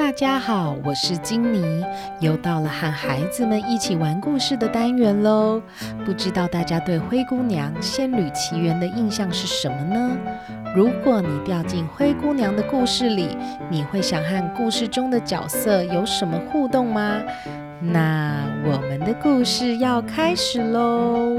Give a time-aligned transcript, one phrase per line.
[0.00, 1.84] 大家好，我是金妮，
[2.20, 5.60] 又到了和孩子们一起玩故事的单元喽。
[6.06, 10.16] 不知道大家对《灰姑娘仙履奇缘》的印象是什么呢？
[10.74, 13.36] 如果你掉进灰姑娘的故事里，
[13.68, 17.20] 你会想和故事中的角色有什么互动吗？
[17.78, 21.38] 那我们的故事要开始喽。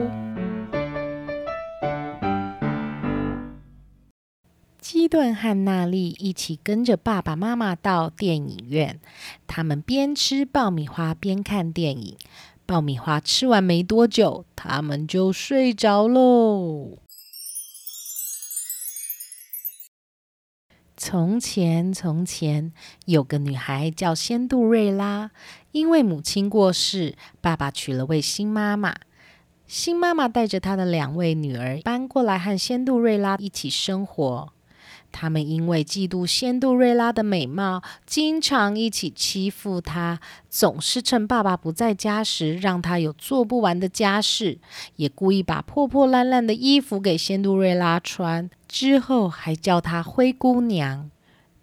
[5.12, 8.98] 顿和娜丽一起跟着爸爸妈妈到电影院，
[9.46, 12.16] 他们边吃爆米花边看电影。
[12.66, 16.98] 爆米花吃完没多久，他们就睡着喽。
[20.96, 22.72] 从前，从前
[23.04, 25.32] 有个女孩叫仙杜瑞拉，
[25.74, 28.96] 因为母亲过世，爸爸娶了位新妈妈。
[29.68, 34.54] 新妈妈带着她的两位女儿搬过来和仙杜瑞拉一起生活。
[35.12, 44.60] 他们因为嫉妒仙杜瑞拉的美貌，经常一起欺负她，总是趁爸爸不在家时，让她有做不完的家事，
[44.96, 51.12] 也故意把破破烂烂的衣服给仙杜瑞拉穿，之后还叫她灰姑娘。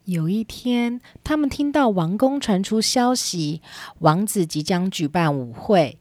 [0.04, 3.60] 有一天，他们听到王宫传出消息，
[3.98, 5.98] 王子即将举办舞会。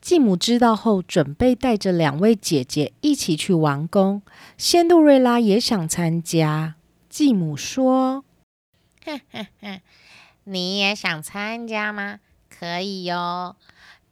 [0.00, 4.22] 继母知道后，准备带着两位姐姐一起去王宫。
[4.56, 6.76] 仙杜瑞拉也想参加。
[7.08, 8.24] 继母说
[9.04, 9.80] ：“哼哼哼，
[10.44, 12.20] 你也想参加吗？
[12.48, 13.56] 可以哟，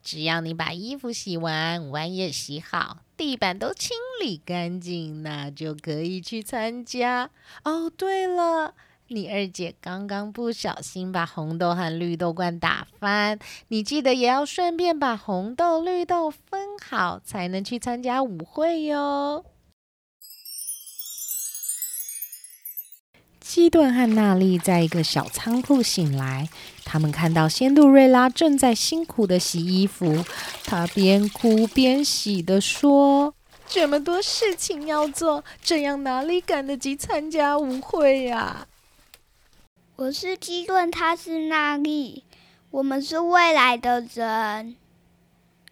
[0.01, 7.29] 只要你把衣服洗完，碗也洗好，地板都清理干净，那就可以去参加。
[7.63, 8.73] 哦，对了，
[9.09, 13.37] 你二姐刚刚不小心把红豆和绿豆罐打翻，
[13.67, 19.45] 你记得也要顺便把红豆、绿豆分好，才能去参加舞会哟。”
[23.47, 26.47] 基顿和娜丽在一个小仓库醒来，
[26.85, 30.23] 他们看到仙杜瑞拉正在辛苦的洗衣服。
[30.63, 33.33] 她边哭边洗的说
[33.65, 38.67] ：“这么多事情要做，这样哪里赶得及参加舞会呀？”
[39.97, 42.23] 我是基顿，他是娜丽，
[42.69, 44.75] 我们是未来的人，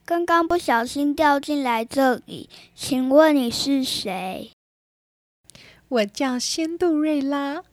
[0.04, 4.55] 刚刚不小心掉进来这里，请问你是谁？
[5.96, 7.64] 我叫仙杜瑞拉。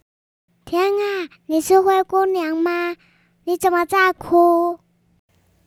[0.63, 2.95] 天啊，你是灰姑娘吗？
[3.43, 4.79] 你怎么在哭？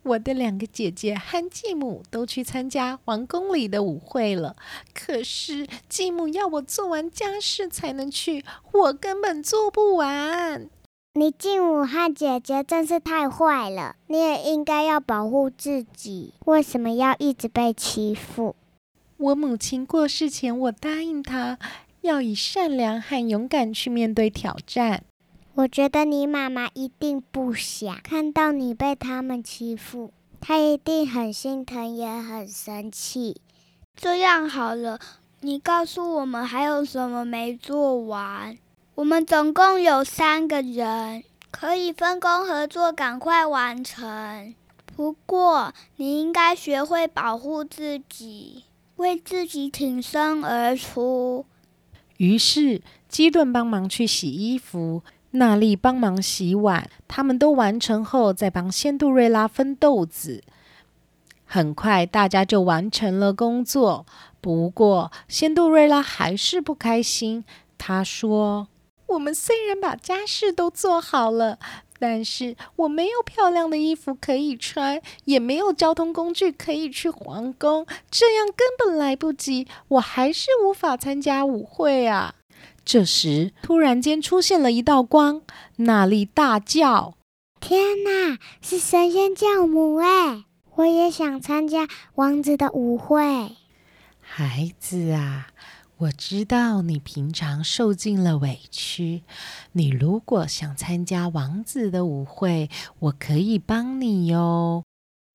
[0.02, 4.56] 我的两个姐姐和继母都去参加王宫里的舞会了，
[4.94, 10.70] 可是继母要我做完家事才能去，我根本做不完。
[11.12, 18.54] 你继母和姐姐真是太坏了，你也应该要保护自己，为什么要一直被欺负？
[19.18, 21.58] 我母亲过世前，我答应她。
[22.06, 25.04] 要以善良和勇敢去面对挑战。
[25.56, 33.40] 我觉得你妈妈一定不想看到你被他们欺负，她一定很心疼，也很生气。
[33.94, 35.00] 这样好了，
[35.40, 38.56] 你告诉我们还有什么没做完？
[38.94, 44.54] 我们总共有三个人，可以分工合作，赶快完成。
[44.94, 48.64] 不过你应该学会保护自己，
[48.96, 51.44] 为自己挺身而出。
[52.18, 56.88] 于是，基顿帮忙去洗衣服，娜丽帮忙洗碗。
[57.06, 60.42] 他们都完成后，再帮仙杜瑞拉分豆子。
[61.44, 64.04] 很快，大家就完成了工作。
[64.40, 67.44] 不过，仙杜瑞拉还是不开心。
[67.78, 68.68] 她说
[69.06, 71.58] ：“我们虽然把家事都做好了。”
[71.98, 82.34] 但是我没有漂亮的衣服可以穿，也没有交通工具可以去皇宫，这样根本来不及，我还是无法参加舞会啊！
[82.84, 85.42] 这时，突然间出现了一道光，
[85.76, 87.14] 娜丽大叫
[87.58, 90.44] ：“天哪，是神仙教母哎！
[90.76, 93.56] 我也想参加王子的舞会。”
[94.20, 95.48] 孩子啊！
[95.98, 99.22] 我知道你平常受尽了委屈，
[99.72, 104.84] 你如果想参加王子的舞会，我可以帮你哟。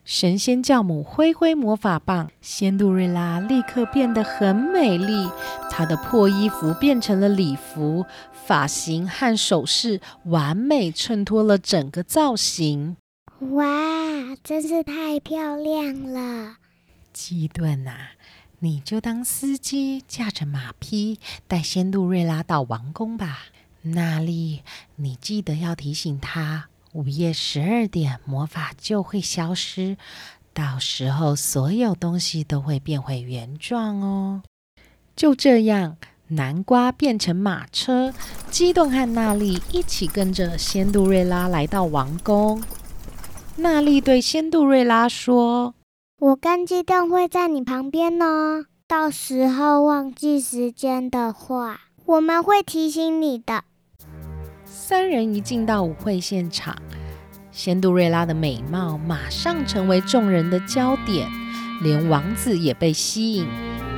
[0.04, 5.28] 神仙教母挥挥魔法棒，仙杜瑞拉立刻变得很美丽，
[5.72, 12.98] 她的破衣服变成了礼服，发型和首饰完美衬托了整个造型。
[13.40, 13.66] 哇，
[14.44, 16.58] 真是太漂亮了！
[17.12, 18.12] 基顿啊！
[18.64, 23.40] 你就当司机，驾着马匹带仙杜瑞拉到王宫吧。
[23.82, 24.62] 娜丽，
[24.98, 29.98] 你记得要提醒他，午夜十二点魔法就会消失，
[30.54, 34.44] 到时候所有东西都会变回原状哦。
[35.16, 35.98] 就这样，
[36.28, 38.14] 南瓜变成马车，
[38.52, 42.62] 基顿和娜丽一起跟着仙杜瑞拉来到王宫。
[43.56, 45.74] 娜丽对仙杜瑞拉说
[46.22, 53.64] ：“我跟基顿会在你旁边哦，到时候忘记时间的话，我们会提醒你的。”
[54.64, 56.76] 三人一进到舞会现场，
[57.52, 61.28] 仙杜瑞拉的美貌马上成为众人的焦点，
[61.82, 63.48] 连王子也被吸引。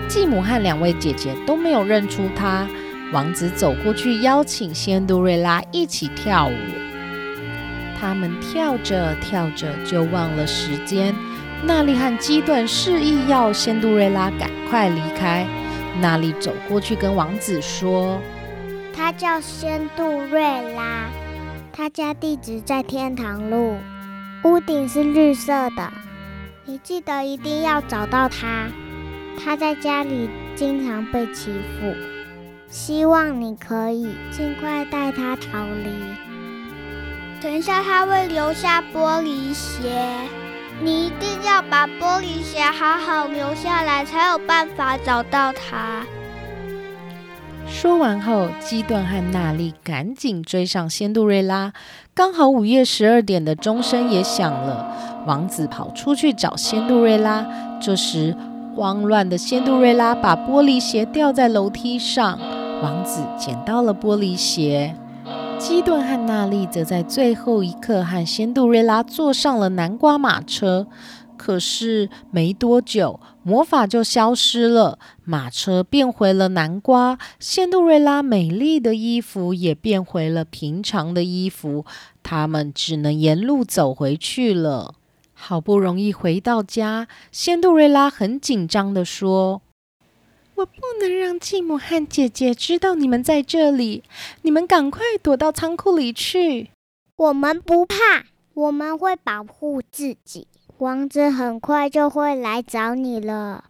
[0.08, 2.66] 继母和两位姐姐都没有认出她。
[3.12, 6.56] 王子走过去邀请仙杜瑞拉一起跳舞，
[8.00, 11.14] 他们跳着跳着就忘了时间。
[11.66, 15.48] 娜丽和基顿示意要仙杜瑞拉赶快离开。
[16.02, 18.20] 娜丽走过去跟王子说。
[18.94, 20.42] 他叫仙杜瑞
[20.76, 21.08] 拉，
[21.72, 23.78] 他家地址在天堂路，
[24.44, 25.92] 屋顶是绿色的。
[26.66, 28.68] 你记得一定要找到他。
[29.44, 31.94] 他在家里经常被欺负，
[32.68, 35.90] 希望你可以尽快带他逃离。
[37.42, 39.90] 等一下，他会留下玻璃鞋，
[40.82, 46.06] 你一定要把玻璃鞋好好留下来，才有办法找到他。
[47.68, 51.74] 说完后，基顿和娜丽赶紧追上仙杜瑞拉。
[52.14, 57.46] 刚好午夜十二点的钟声也响了，王子跑出去找仙杜瑞拉。
[57.82, 58.36] 这时，
[58.76, 62.38] 慌乱的仙杜瑞拉把玻璃鞋掉在楼梯上，
[62.82, 64.96] 王子捡到了玻璃鞋。
[65.60, 70.88] 基顿和娜丽则在最后一刻和仙杜瑞拉坐上了南瓜马车。
[71.36, 81.86] 可是没多久，魔法就消失了，马车变回了南瓜，仙杜瑞拉美丽的衣服也变回了平常的衣服，
[82.22, 84.96] 他们只能沿路走回去了。
[85.34, 89.62] 好不容易回到家，仙杜瑞拉很紧张的说
[90.56, 94.04] ：“我不能让继母和姐姐知道你们在这里，
[94.44, 96.70] 你们赶快躲到仓库里去。
[97.16, 97.96] 我们不怕，
[98.54, 100.48] 我们会保护自己。”
[100.80, 103.66] 王子很快就会来找你了。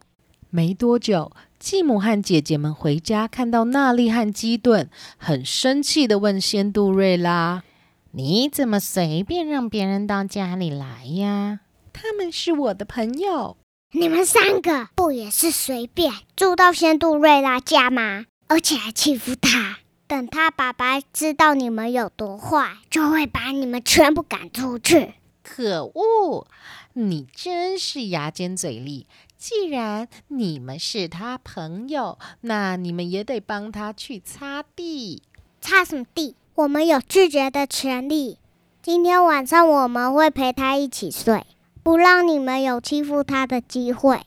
[0.50, 7.64] 没多久，继母和姐姐们回家，看到娜丽和基顿，很生气的问仙杜瑞拉
[8.12, 11.60] ：“你怎么随便让别人到家里来呀？
[11.92, 13.58] 他们是我的朋友。
[13.96, 18.26] 你们三个不也是随便住到仙杜瑞拉家吗？
[18.48, 19.78] 而且还欺负他。
[20.08, 25.14] 等他爸爸知道你们有多坏，就会把你们全部赶出去。
[25.44, 26.48] 可恶！”
[26.94, 29.06] 你真是牙尖嘴利！
[29.38, 35.22] 既然你们是他朋友，那你们也得帮他去擦地。
[35.62, 36.36] 擦什么地？
[36.56, 38.40] 我们有拒绝的权利。
[38.82, 41.46] 今天晚上我们会陪他一起睡，
[41.84, 44.22] 不让你们有欺负他的机会。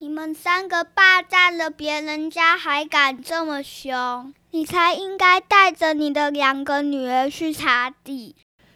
[0.00, 4.34] 你们三个霸占了别人家，还敢这么凶？
[4.50, 8.34] 你才应该带着你的两个女儿去擦地。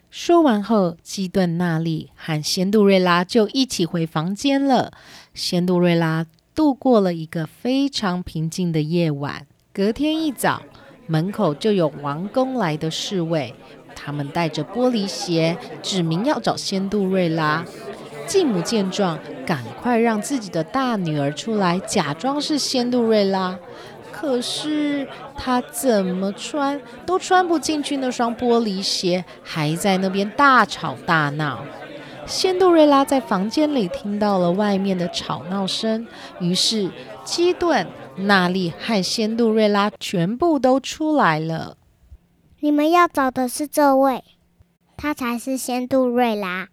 [0.08, 4.92] 说完后，基顿、娜丽和仙杜瑞拉就一起回房间了。
[5.34, 6.24] 仙杜瑞拉
[6.54, 9.48] 度过了一个非常平静的夜晚。
[9.72, 10.62] 隔天一早，
[11.08, 13.54] 门口就有王宫来的侍卫，
[13.96, 17.64] 他们带着玻璃鞋，指明要找仙杜瑞拉。
[18.26, 23.58] 继母见状，赶快让自己的大女儿出来，假装是仙杜瑞拉。
[24.10, 31.64] 可是她怎么穿都穿不进去那双玻璃鞋，还在那边大吵大闹。
[32.24, 36.06] 仙杜瑞拉在房间里听到了外面的吵闹声，
[36.38, 36.90] 于是
[37.24, 37.86] 基顿、
[38.16, 41.76] 娜丽和仙杜瑞拉全部都出来了。
[42.60, 44.22] 你们要找的是这位，
[44.96, 46.68] 他才是仙杜瑞拉。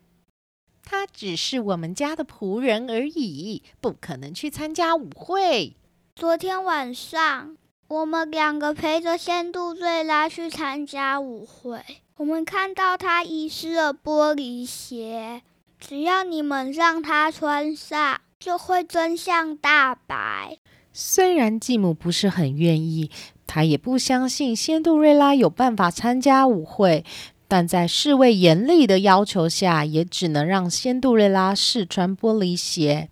[0.91, 5.75] 他只是我们家的仆人而已，不可能去参加舞会。
[6.15, 7.55] 昨天晚上，
[7.87, 11.79] 我们两个陪着仙杜瑞拉去参加舞会。
[12.17, 15.43] 我们看到他遗失了玻璃鞋，
[15.79, 20.57] 只要你们让他穿上，就会真相大白。
[20.91, 23.11] 虽然继母不是很愿意，
[23.45, 27.05] 她也不相信仙杜瑞拉有办法参加舞会，
[27.49, 33.09] 但在侍卫严厉的要求下，也只能让仙杜瑞拉试穿玻璃鞋。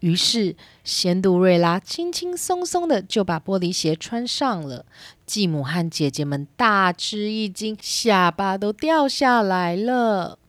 [0.00, 4.84] 于是，仙杜瑞拉轻轻松松的就把玻璃鞋穿上了。
[5.24, 10.40] 继母和姐姐们大吃一惊，下巴都掉下来了。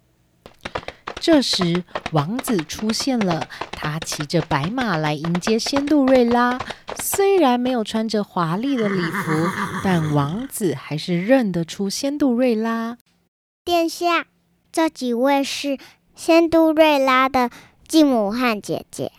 [1.24, 6.60] 这时，王子出现了，他骑着白马来迎接仙杜瑞拉。
[7.02, 9.32] 虽然没有穿着华丽的礼服，
[9.82, 12.98] 但王子还是认得出仙杜瑞拉。
[13.64, 14.26] 殿下，
[14.70, 15.78] 这几位是
[16.14, 17.50] 仙杜瑞拉的
[17.88, 19.14] 继母和姐姐。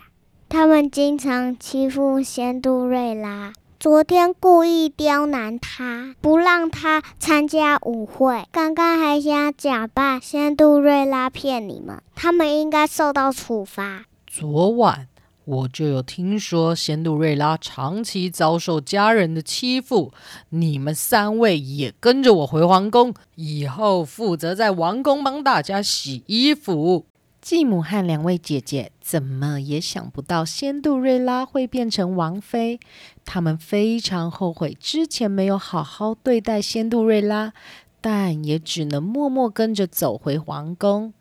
[0.47, 8.45] 他们经常欺负仙杜瑞拉，昨天故意刁难他，不让他参加舞会。
[8.51, 14.05] 刚刚还想假扮仙杜瑞拉骗你们，他们应该受到处罚。
[14.25, 15.07] 昨晚
[15.43, 20.11] 我就有听说仙杜瑞拉长期遭受家人的欺负，
[20.49, 27.05] 你们三位也跟着我回皇宫，以后负责在王宫帮大家洗衣服。
[27.45, 32.79] 继母和两位姐姐怎么也想不到仙杜瑞拉会变成王妃，
[33.23, 37.53] 他们非常后悔之前没有好好对待仙杜瑞拉，
[38.01, 41.13] 但也只能默默跟着走回皇宫。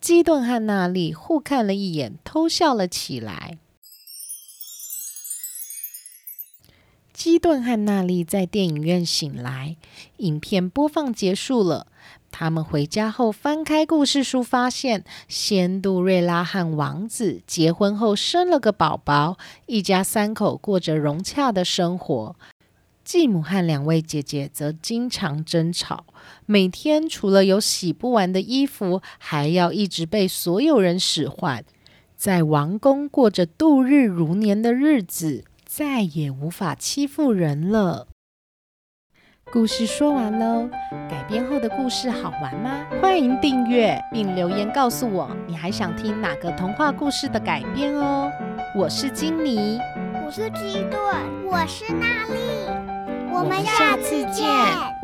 [0.00, 3.58] 基顿和娜丽互看了一眼，偷笑了起来。
[7.12, 9.76] 基顿和娜丽在电影院醒来，
[10.16, 11.86] 影片播放结束了。
[12.40, 22.36] 他们回家后翻开故事书，发现仙杜瑞拉和王子结婚后生了个宝宝，一家三口过着融洽的生活。
[23.02, 26.04] 继母和两位姐姐则经常争吵，
[26.46, 31.64] 每天除了有洗不完的衣服，还要一直被所有人使唤，
[32.16, 38.06] 在王宫过着度日如年的日子，再也无法欺负人了。
[39.50, 40.68] 故事说完喽，
[41.08, 42.70] 改编后的故事好玩吗？
[43.00, 48.30] 欢迎订阅并留言告诉我，你还想听哪个童话故事的改编哦。
[48.76, 49.80] 我是金妮，
[50.24, 51.00] 我是基顿，
[51.46, 52.68] 我是娜丽，
[53.32, 54.97] 我们下次见。